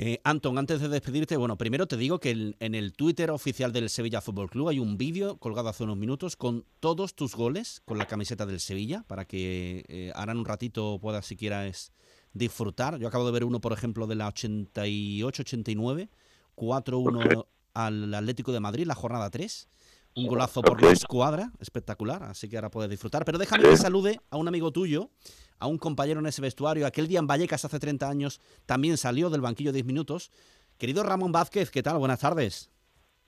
Eh, 0.01 0.21
Anton, 0.23 0.57
antes 0.57 0.79
de 0.79 0.87
despedirte, 0.87 1.35
bueno, 1.35 1.57
primero 1.57 1.85
te 1.85 1.97
digo 1.97 2.21
que 2.21 2.55
en, 2.57 2.73
el 2.73 2.93
Twitter 2.93 3.31
oficial 3.31 3.73
del 3.73 3.89
Sevilla 3.89 4.21
Fútbol 4.21 4.49
Club 4.49 4.69
hay 4.69 4.79
un 4.79 4.97
vídeo 4.97 5.35
colgado 5.39 5.67
hace 5.67 5.83
unos 5.83 5.97
minutos 5.97 6.37
con 6.37 6.63
todos 6.79 7.15
tus 7.15 7.35
goles 7.35 7.81
con 7.83 7.97
la 7.97 8.05
camiseta 8.05 8.45
del 8.45 8.61
Sevilla 8.61 9.03
para 9.07 9.25
que 9.25 9.83
eh, 9.89 10.13
ahora 10.15 10.31
en 10.31 10.37
un 10.37 10.45
ratito 10.45 10.99
puedas 11.01 11.25
siquiera 11.25 11.67
es 11.67 11.91
disfrutar. 12.31 12.97
Yo 12.97 13.09
acabo 13.09 13.25
de 13.25 13.33
ver 13.33 13.43
uno, 13.43 13.59
por 13.59 13.73
ejemplo, 13.73 14.07
de 14.07 14.15
la 14.15 14.29
88-89, 14.33 16.07
4-1 16.55 17.45
al 17.73 18.13
Atlético 18.13 18.53
de 18.53 18.61
Madrid, 18.61 18.85
la 18.87 18.95
jornada 18.95 19.29
3. 19.29 19.67
Un 20.15 20.27
golazo 20.27 20.61
por 20.61 20.81
la 20.81 20.91
escuadra, 20.91 21.51
espectacular, 21.59 22.23
así 22.23 22.49
que 22.49 22.57
ahora 22.57 22.69
puedes 22.69 22.89
disfrutar. 22.89 23.23
Pero 23.25 23.37
déjame 23.37 23.63
que 23.63 23.77
salude 23.77 24.19
a 24.29 24.37
un 24.37 24.47
amigo 24.47 24.71
tuyo, 24.71 25.09
a 25.59 25.67
un 25.67 25.77
compañero 25.77 26.19
en 26.19 26.25
ese 26.25 26.41
vestuario. 26.41 26.85
Aquel 26.85 27.07
día 27.07 27.19
en 27.19 27.27
Vallecas 27.27 27.63
hace 27.63 27.79
30 27.79 28.09
años 28.09 28.41
también 28.65 28.97
salió 28.97 29.29
del 29.29 29.41
banquillo 29.41 29.71
10 29.71 29.85
minutos. 29.85 30.31
Querido 30.77 31.03
Ramón 31.03 31.31
Vázquez, 31.31 31.71
¿qué 31.71 31.83
tal? 31.83 31.99
Buenas 31.99 32.19
tardes. 32.19 32.71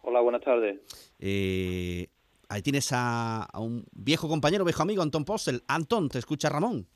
Hola, 0.01 0.21
buenas 0.21 0.41
tardes. 0.41 0.79
Eh, 1.19 2.07
ahí 2.49 2.61
tienes 2.61 2.89
a, 2.93 3.47
un 3.53 3.85
viejo 3.91 4.27
compañero, 4.27 4.65
viejo 4.65 4.81
amigo, 4.81 5.03
Antón 5.03 5.25
Postel. 5.25 5.61
Antón, 5.67 6.09
¿te 6.09 6.17
escucha 6.17 6.49
Ramón? 6.49 6.87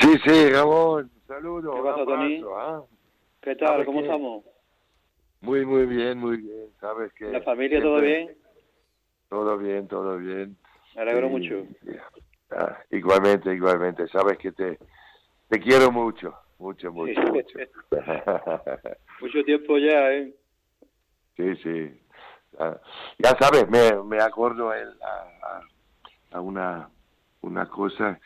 Sí, 0.00 0.14
sí, 0.24 0.50
Ramón. 0.50 1.10
Saludos. 1.26 1.74
¿Qué 1.74 1.82
pasa, 1.82 2.04
Tony? 2.04 2.42
¿ah? 2.56 2.82
¿Qué 3.42 3.56
tal? 3.56 3.84
¿Cómo 3.84 4.00
estamos? 4.00 4.44
Muy, 5.40 5.64
muy 5.64 5.86
bien, 5.86 6.18
muy 6.18 6.36
bien. 6.38 6.66
¿Sabes 6.80 7.12
que 7.14 7.26
¿La 7.26 7.42
familia 7.42 7.80
todo 7.80 8.00
bien? 8.00 8.36
Todo 9.28 9.58
bien, 9.58 9.86
todo 9.88 10.16
bien. 10.16 10.56
Me 10.94 11.02
alegro 11.02 11.28
mucho. 11.28 11.66
Ah, 12.50 12.78
igualmente, 12.90 13.52
igualmente. 13.52 14.08
Sabes 14.08 14.38
que 14.38 14.52
te, 14.52 14.78
te 15.48 15.60
quiero 15.60 15.92
mucho, 15.92 16.34
mucho, 16.58 16.90
mucho, 16.92 17.20
mucho. 17.20 17.58
mucho 19.20 19.44
tiempo 19.44 19.78
ya, 19.78 20.12
¿eh? 20.12 20.34
Sí, 21.36 21.56
sí. 21.56 22.00
Ah, 22.58 22.76
ya 23.18 23.36
sabes, 23.38 23.68
me, 23.68 24.02
me 24.02 24.20
acuerdo 24.20 24.72
el, 24.72 24.88
a, 26.32 26.40
una, 26.40 26.88
una 27.42 27.68
cosa 27.68 28.18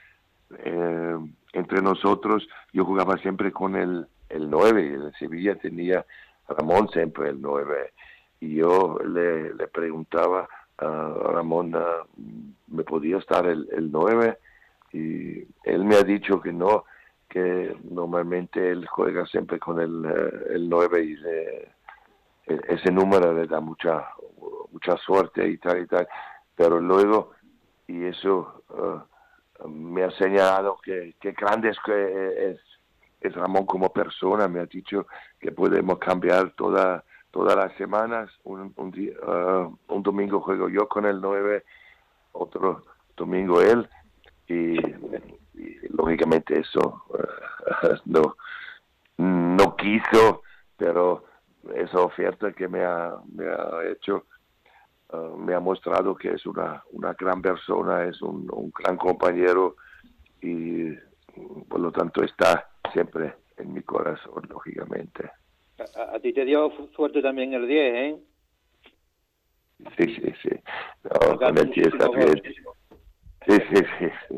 eh, 0.58 1.16
entre 1.52 1.82
nosotros. 1.82 2.48
Yo 2.72 2.84
jugaba 2.84 3.18
siempre 3.18 3.50
con 3.50 3.76
el, 3.76 4.06
el 4.28 4.48
9 4.48 4.82
y 4.82 4.94
en 4.94 5.12
Sevilla 5.14 5.56
tenía 5.56 6.06
Ramón 6.48 6.88
siempre 6.90 7.28
el 7.28 7.40
9. 7.40 7.92
Y 8.40 8.56
yo 8.56 8.98
le, 9.04 9.52
le 9.54 9.68
preguntaba 9.68 10.48
Ramón 10.82 11.76
me 12.68 12.84
podía 12.84 13.18
estar 13.18 13.46
el, 13.46 13.68
el 13.72 13.90
9 13.90 14.38
y 14.92 15.46
él 15.64 15.84
me 15.84 15.96
ha 15.96 16.02
dicho 16.02 16.40
que 16.40 16.52
no, 16.52 16.84
que 17.28 17.76
normalmente 17.90 18.70
él 18.70 18.86
juega 18.86 19.24
siempre 19.26 19.58
con 19.58 19.80
el, 19.80 20.04
eh, 20.04 20.54
el 20.54 20.68
9 20.68 21.04
y 21.04 21.14
e, 21.24 21.68
ese 22.68 22.90
número 22.90 23.32
le 23.32 23.46
da 23.46 23.60
mucha 23.60 24.08
mucha 24.72 24.96
suerte 24.96 25.46
y 25.46 25.58
tal 25.58 25.82
y 25.82 25.86
tal, 25.86 26.08
pero 26.56 26.80
luego, 26.80 27.32
y 27.86 28.04
eso 28.04 28.64
eh, 28.70 29.66
me 29.68 30.02
ha 30.04 30.10
señalado 30.12 30.78
que, 30.82 31.14
que 31.20 31.32
grande 31.32 31.70
es, 31.70 31.78
que 31.84 32.50
es, 32.50 32.60
es 33.20 33.34
Ramón 33.34 33.66
como 33.66 33.92
persona, 33.92 34.48
me 34.48 34.60
ha 34.60 34.66
dicho 34.66 35.06
que 35.38 35.52
podemos 35.52 35.98
cambiar 35.98 36.50
toda 36.52 37.04
todas 37.32 37.56
las 37.56 37.76
semanas. 37.76 38.30
Un, 38.44 38.72
un, 38.76 38.88
uh, 39.26 39.76
un, 39.92 40.02
domingo 40.02 40.40
juego 40.40 40.68
yo 40.68 40.86
con 40.88 41.04
el 41.06 41.20
9, 41.20 41.64
otro 42.32 42.84
domingo 43.16 43.60
él. 43.60 43.88
Y, 44.46 44.76
lógicamente 45.90 46.58
eso 46.60 47.04
uh, 47.08 47.96
no, 48.06 48.36
no 49.18 49.76
quiso, 49.76 50.42
pero 50.76 51.24
esa 51.74 52.00
oferta 52.00 52.52
que 52.52 52.68
me 52.68 52.84
ha, 52.84 53.14
me 53.32 53.46
ha 53.46 53.84
hecho 53.90 54.24
uh, 55.12 55.36
me 55.36 55.54
ha 55.54 55.60
mostrado 55.60 56.14
que 56.14 56.32
es 56.32 56.46
una, 56.46 56.82
una 56.92 57.12
gran 57.14 57.40
persona, 57.40 58.04
es 58.04 58.20
un 58.22 58.72
gran 58.76 58.96
compañero 58.96 59.76
y 60.40 60.92
por 61.68 61.80
lo 61.80 61.92
tanto 61.92 62.22
está 62.22 62.68
siempre 62.92 63.36
en 63.56 63.72
mi 63.72 63.82
corazón, 63.82 64.42
lógicamente. 64.48 65.30
A, 65.96 66.18
ti 66.20 66.32
te 66.32 66.44
dio 66.44 66.72
suerte 66.94 67.22
también 67.22 67.54
el 67.54 67.66
10, 67.66 67.94
¿eh? 67.94 68.16
Sí, 69.96 70.14
sí, 70.14 70.32
sí. 70.42 70.50
con 71.38 71.58
el 71.58 71.70
10 71.70 71.90
también. 71.98 72.42
Sí, 73.46 73.56
sí, 73.70 73.84
sí. 73.98 74.36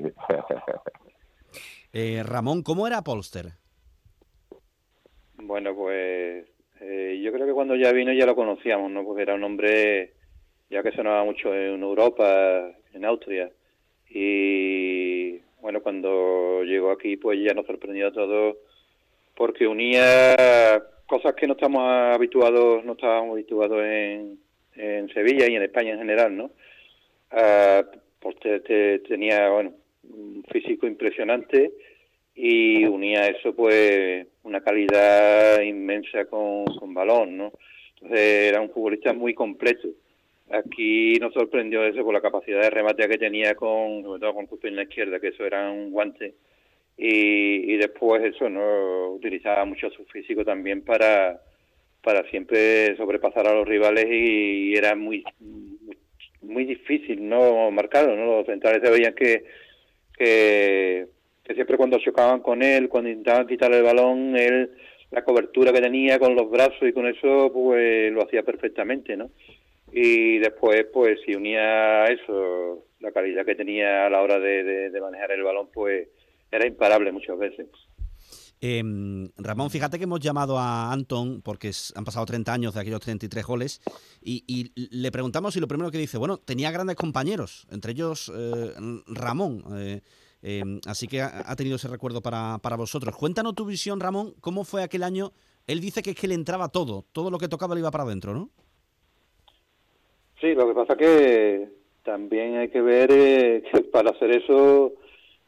eh, 1.92 2.22
Ramón, 2.24 2.62
¿cómo 2.62 2.86
era 2.86 3.02
Polster? 3.02 3.52
Bueno, 5.34 5.74
pues 5.74 6.46
eh, 6.80 7.20
yo 7.22 7.32
creo 7.32 7.46
que 7.46 7.52
cuando 7.52 7.76
ya 7.76 7.92
vino 7.92 8.12
ya 8.12 8.26
lo 8.26 8.34
conocíamos, 8.34 8.90
¿no? 8.90 9.04
Porque 9.04 9.22
era 9.22 9.34
un 9.34 9.44
hombre 9.44 10.14
ya 10.70 10.82
que 10.82 10.92
sonaba 10.92 11.24
mucho 11.24 11.54
en 11.54 11.82
Europa, 11.82 12.70
en 12.94 13.04
Austria. 13.04 13.50
Y 14.08 15.38
bueno, 15.60 15.82
cuando 15.82 16.62
llegó 16.64 16.90
aquí, 16.90 17.16
pues 17.16 17.38
ya 17.42 17.52
nos 17.52 17.66
sorprendió 17.66 18.08
a 18.08 18.12
todos 18.12 18.56
porque 19.36 19.66
unía 19.66 20.82
cosas 21.06 21.34
que 21.34 21.46
no 21.46 21.54
estamos 21.54 21.82
habituados, 21.82 22.84
no 22.84 22.92
estábamos 22.92 23.32
habituados 23.32 23.82
en, 23.84 24.38
en 24.74 25.08
Sevilla 25.10 25.48
y 25.48 25.56
en 25.56 25.62
España 25.62 25.92
en 25.92 25.98
general, 25.98 26.36
¿no? 26.36 26.50
Uh, 27.32 27.84
pues 28.20 28.36
tenía, 29.06 29.50
bueno, 29.50 29.74
un 30.04 30.44
físico 30.50 30.86
impresionante 30.86 31.72
y 32.34 32.84
unía 32.86 33.26
eso, 33.26 33.54
pues, 33.54 34.26
una 34.42 34.60
calidad 34.62 35.60
inmensa 35.60 36.24
con, 36.26 36.64
con 36.64 36.94
balón, 36.94 37.36
¿no? 37.36 37.52
Entonces 37.94 38.50
era 38.50 38.60
un 38.60 38.70
futbolista 38.70 39.12
muy 39.12 39.34
completo. 39.34 39.88
Aquí 40.50 41.14
nos 41.20 41.32
sorprendió 41.32 41.84
eso 41.84 42.04
por 42.04 42.12
la 42.12 42.20
capacidad 42.20 42.60
de 42.60 42.70
remate 42.70 43.08
que 43.08 43.18
tenía 43.18 43.54
con, 43.54 44.02
sobre 44.02 44.20
todo 44.20 44.34
con 44.34 44.48
en 44.62 44.76
la 44.76 44.82
izquierda, 44.82 45.20
que 45.20 45.28
eso 45.28 45.44
era 45.44 45.70
un 45.70 45.90
guante 45.90 46.34
y, 46.96 47.76
después 47.76 48.22
eso 48.24 48.48
no 48.48 49.10
utilizaba 49.10 49.64
mucho 49.64 49.90
su 49.90 50.04
físico 50.06 50.44
también 50.44 50.82
para 50.82 51.40
para 52.02 52.28
siempre 52.28 52.94
sobrepasar 52.96 53.48
a 53.48 53.54
los 53.54 53.66
rivales 53.66 54.06
y, 54.08 54.74
era 54.76 54.94
muy 54.94 55.24
muy 56.42 56.64
difícil 56.64 57.26
no 57.28 57.70
marcarlo 57.70 58.14
no 58.16 58.26
los 58.26 58.46
centrales 58.46 58.82
se 58.82 58.90
veían 58.90 59.14
que, 59.14 59.44
que 60.16 61.54
siempre 61.54 61.76
cuando 61.76 61.98
chocaban 61.98 62.40
con 62.40 62.62
él 62.62 62.88
cuando 62.88 63.10
intentaban 63.10 63.46
quitarle 63.46 63.78
el 63.78 63.84
balón 63.84 64.36
él 64.36 64.70
la 65.10 65.24
cobertura 65.24 65.72
que 65.72 65.80
tenía 65.80 66.18
con 66.18 66.34
los 66.34 66.50
brazos 66.50 66.82
y 66.82 66.92
con 66.92 67.06
eso 67.06 67.50
pues 67.52 68.12
lo 68.12 68.22
hacía 68.22 68.42
perfectamente 68.42 69.16
no 69.16 69.30
y 69.92 70.38
después 70.38 70.84
pues 70.92 71.20
si 71.24 71.34
unía 71.34 72.04
eso 72.04 72.84
la 73.00 73.10
calidad 73.12 73.44
que 73.44 73.54
tenía 73.54 74.06
a 74.06 74.10
la 74.10 74.22
hora 74.22 74.38
de 74.38 75.00
manejar 75.00 75.32
el 75.32 75.42
balón 75.42 75.68
pues 75.72 76.08
era 76.50 76.66
imparable 76.66 77.12
muchas 77.12 77.38
veces. 77.38 77.66
Em, 78.60 79.28
Ramón, 79.36 79.68
fíjate 79.68 79.98
que 79.98 80.04
hemos 80.04 80.20
llamado 80.20 80.58
a 80.58 80.90
Anton, 80.90 81.42
porque 81.42 81.70
han 81.94 82.04
pasado 82.04 82.24
30 82.24 82.52
años 82.52 82.74
de 82.74 82.80
aquellos 82.80 83.00
33 83.00 83.44
goles, 83.44 83.82
y, 84.22 84.72
le 84.74 85.12
preguntamos 85.12 85.54
y 85.56 85.60
lo 85.60 85.68
primero 85.68 85.90
que 85.90 85.98
dice, 85.98 86.16
bueno, 86.16 86.38
tenía 86.38 86.70
grandes 86.70 86.96
compañeros, 86.96 87.66
entre 87.70 87.92
ellos 87.92 88.32
eh, 88.34 88.72
Ramón, 89.06 89.64
eh, 89.76 90.00
em, 90.40 90.80
así 90.86 91.06
que 91.08 91.20
ha, 91.20 91.54
tenido 91.56 91.76
ese 91.76 91.88
recuerdo 91.88 92.22
para, 92.22 92.58
para 92.62 92.76
vosotros. 92.76 93.14
Cuéntanos 93.16 93.54
tu 93.54 93.66
visión, 93.66 94.00
Ramón, 94.00 94.34
¿cómo 94.40 94.64
fue 94.64 94.82
aquel 94.82 95.02
año? 95.02 95.32
Él 95.66 95.80
dice 95.80 96.02
que 96.02 96.10
es 96.10 96.16
que 96.16 96.28
le 96.28 96.34
entraba 96.34 96.68
todo, 96.68 97.04
todo 97.12 97.30
lo 97.30 97.38
que 97.38 97.48
tocaba 97.48 97.74
le 97.74 97.80
iba 97.80 97.90
para 97.90 98.04
adentro, 98.04 98.32
¿no? 98.32 98.50
Sí, 100.40 100.54
lo 100.54 100.66
que 100.66 100.74
pasa 100.74 100.96
que 100.96 101.68
también 102.02 102.56
hay 102.56 102.68
que 102.68 102.80
ver 102.80 103.10
eh, 103.10 103.62
que 103.72 103.80
para 103.82 104.10
hacer 104.10 104.30
eso 104.30 104.94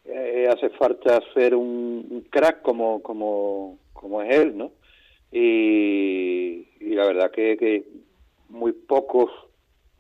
eh, 0.09 0.49
hace 0.53 0.71
falta 0.71 1.21
ser 1.35 1.55
un, 1.55 2.27
crack 2.31 2.63
como, 2.63 3.03
como, 3.03 3.79
como 3.93 4.23
es 4.23 4.37
él, 4.37 4.57
¿no? 4.57 4.73
Y, 5.33 6.67
la 6.95 7.07
verdad 7.07 7.31
que, 7.31 7.57
que 7.57 7.85
muy 8.49 8.73
pocos 8.73 9.31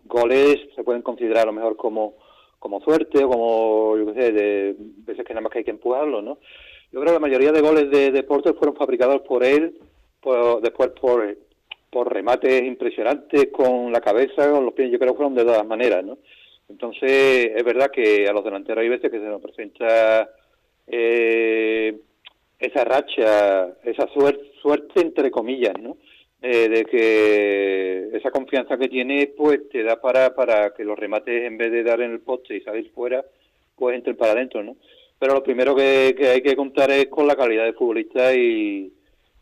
goles 0.04 0.56
se 0.74 0.84
pueden 0.84 1.02
considerar 1.02 1.42
a 1.42 1.46
lo 1.46 1.52
mejor 1.52 1.76
como, 1.76 2.14
como 2.58 2.80
suerte 2.80 3.24
o 3.24 3.28
como, 3.28 3.96
yo 3.98 4.06
qué 4.06 4.20
sé, 4.20 4.32
de 4.32 4.76
veces 4.78 5.24
que 5.24 5.34
nada 5.34 5.42
más 5.42 5.52
que 5.52 5.58
hay 5.58 5.64
que 5.64 5.70
empujarlo, 5.72 6.22
¿no? 6.22 6.38
Yo 6.92 7.00
creo 7.00 7.06
que 7.06 7.12
la 7.12 7.18
mayoría 7.18 7.52
de 7.52 7.60
goles 7.60 7.90
de 7.90 8.12
deportes 8.12 8.54
fueron 8.56 8.76
fabricados 8.76 9.22
por 9.22 9.44
él, 9.44 9.78
por, 10.20 10.62
después 10.62 10.90
por, 11.00 11.36
por 11.90 12.12
remates 12.12 12.62
impresionantes 12.62 13.48
con 13.52 13.92
la 13.92 14.00
cabeza, 14.00 14.50
con 14.50 14.64
los 14.64 14.74
pies, 14.74 14.90
yo 14.90 14.98
creo 14.98 15.12
que 15.12 15.16
fueron 15.16 15.34
de 15.34 15.44
todas 15.44 15.66
maneras, 15.66 16.04
¿no? 16.04 16.18
Entonces, 16.68 17.52
es 17.54 17.64
verdad 17.64 17.90
que 17.90 18.28
a 18.28 18.32
los 18.32 18.44
delanteros 18.44 18.82
hay 18.82 18.88
veces 18.88 19.10
que 19.10 19.18
se 19.18 19.26
nos 19.26 19.40
presenta 19.40 20.28
eh, 20.86 21.98
esa 22.58 22.84
racha, 22.84 23.68
esa 23.84 24.08
suerte, 24.08 24.52
suerte 24.60 25.00
entre 25.00 25.30
comillas, 25.30 25.74
¿no? 25.80 25.96
Eh, 26.42 26.68
de 26.68 26.84
que 26.84 28.16
esa 28.16 28.30
confianza 28.30 28.76
que 28.76 28.88
tiene, 28.88 29.32
pues 29.36 29.68
te 29.70 29.82
da 29.82 30.00
para, 30.00 30.34
para 30.34 30.74
que 30.74 30.84
los 30.84 30.98
remates, 30.98 31.44
en 31.44 31.56
vez 31.56 31.72
de 31.72 31.82
dar 31.82 32.00
en 32.02 32.12
el 32.12 32.20
poste 32.20 32.56
y 32.56 32.60
salir 32.60 32.90
fuera, 32.92 33.24
pues 33.74 33.96
entren 33.96 34.16
para 34.16 34.32
adentro, 34.32 34.62
¿no? 34.62 34.76
Pero 35.18 35.34
lo 35.34 35.42
primero 35.42 35.74
que, 35.74 36.14
hay 36.20 36.42
que 36.42 36.56
contar 36.56 36.90
es 36.90 37.06
con 37.06 37.26
la 37.26 37.36
calidad 37.36 37.64
de 37.64 37.72
futbolista 37.72 38.34
y, 38.34 38.92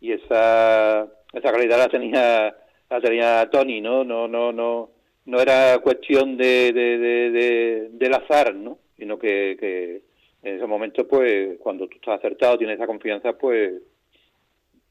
y 0.00 0.12
esa, 0.12 1.02
esa 1.32 1.52
calidad 1.52 1.78
la 1.78 1.88
tenía, 1.88 2.56
la 2.88 3.00
tenía 3.00 3.50
Tony, 3.50 3.80
¿no? 3.80 4.04
No, 4.04 4.28
no, 4.28 4.52
no, 4.52 4.90
no 5.26 5.40
era 5.40 5.78
cuestión 5.78 6.36
de, 6.36 6.72
de, 6.72 7.88
del 7.92 8.14
azar, 8.14 8.54
¿no? 8.54 8.78
Sino 8.96 9.18
que, 9.18 9.56
que 9.58 10.02
en 10.42 10.56
ese 10.56 10.66
momento, 10.66 11.06
pues, 11.08 11.58
cuando 11.58 11.88
tú 11.88 11.96
estás 11.96 12.18
acertado, 12.18 12.58
tienes 12.58 12.76
esa 12.76 12.86
confianza, 12.86 13.32
pues, 13.32 13.74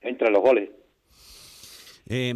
entran 0.02 0.34
los 0.34 0.42
goles. 0.42 0.70
Eh, 2.10 2.34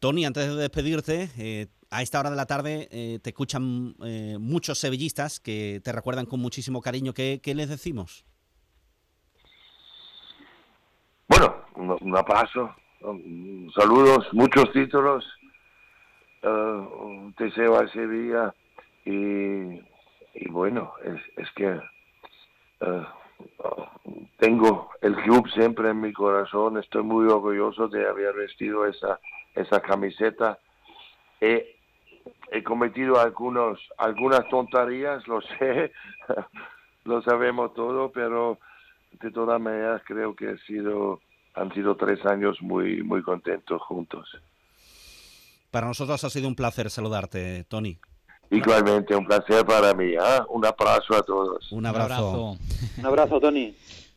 Tony, 0.00 0.24
antes 0.24 0.48
de 0.48 0.56
despedirte, 0.56 1.28
eh, 1.38 1.66
a 1.90 2.02
esta 2.02 2.20
hora 2.20 2.30
de 2.30 2.36
la 2.36 2.46
tarde 2.46 2.88
eh, 2.90 3.18
te 3.22 3.30
escuchan 3.30 3.94
eh, 4.02 4.36
muchos 4.40 4.78
sevillistas 4.78 5.40
que 5.40 5.80
te 5.84 5.92
recuerdan 5.92 6.24
con 6.24 6.40
muchísimo 6.40 6.80
cariño. 6.80 7.12
¿Qué, 7.12 7.40
les 7.44 7.68
decimos? 7.68 8.24
Bueno, 11.28 11.54
un, 11.76 12.16
abrazo, 12.16 12.74
saludos, 13.74 14.26
muchos 14.32 14.72
títulos. 14.72 15.24
Uh, 16.42 17.32
deseo 17.38 17.76
a 17.76 17.86
Sevilla 17.88 18.54
y, 19.04 19.78
bueno, 20.48 20.94
es, 21.04 21.20
es 21.36 21.50
que 21.52 21.78
tengo 24.38 24.90
el 25.02 25.16
club 25.16 25.48
siempre 25.50 25.90
en 25.90 26.00
mi 26.00 26.12
corazón, 26.12 26.78
estoy 26.78 27.02
muy 27.02 27.26
orgulloso 27.26 27.88
de 27.88 28.08
haber 28.08 28.34
vestido 28.34 28.86
esa, 28.86 29.18
esa 29.54 29.80
camiseta. 29.80 30.58
He, 31.40 31.76
he 32.50 32.62
cometido 32.62 33.20
algunos, 33.20 33.78
algunas 33.98 34.48
tonterías, 34.48 35.26
lo 35.28 35.40
sé, 35.42 35.92
lo 37.04 37.22
sabemos 37.22 37.74
todo, 37.74 38.10
pero 38.12 38.58
de 39.20 39.30
todas 39.30 39.60
maneras 39.60 40.02
creo 40.06 40.34
que 40.34 40.48
ha 40.48 40.56
sido, 40.66 41.20
han 41.54 41.72
sido 41.74 41.96
tres 41.96 42.24
años 42.24 42.60
muy, 42.62 43.02
muy 43.02 43.22
contentos 43.22 43.82
juntos. 43.82 44.40
Para 45.70 45.86
nosotros 45.86 46.22
ha 46.24 46.30
sido 46.30 46.48
un 46.48 46.54
placer 46.54 46.90
saludarte, 46.90 47.64
Tony. 47.64 47.98
Igualmente, 48.50 49.14
un 49.14 49.24
placer 49.24 49.64
para 49.64 49.94
mí. 49.94 50.14
¿ah? 50.20 50.44
Un 50.48 50.66
abrazo 50.66 51.16
a 51.16 51.22
todos. 51.22 51.70
Un 51.70 51.86
abrazo. 51.86 52.56
Un 52.98 53.06
abrazo, 53.06 53.40
Tony. 53.40 53.74